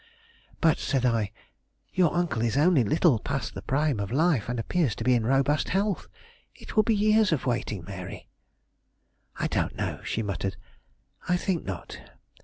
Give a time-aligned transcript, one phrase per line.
[0.61, 1.31] "But," said I,
[1.93, 5.27] "your uncle is only little past the prime of life and appears to be in
[5.27, 6.07] robust health;
[6.55, 8.27] it will be years of waiting, Mary."
[9.35, 10.55] "I don't know," she muttered,
[11.29, 11.99] "I think not.